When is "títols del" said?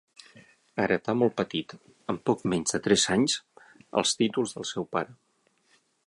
4.23-4.67